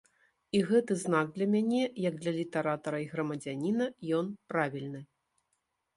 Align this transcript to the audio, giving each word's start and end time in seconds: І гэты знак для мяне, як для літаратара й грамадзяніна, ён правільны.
І 0.59 0.61
гэты 0.69 0.95
знак 1.01 1.27
для 1.35 1.47
мяне, 1.55 1.83
як 2.07 2.17
для 2.25 2.33
літаратара 2.39 2.97
й 3.05 3.11
грамадзяніна, 3.15 3.85
ён 4.21 4.25
правільны. 4.53 5.01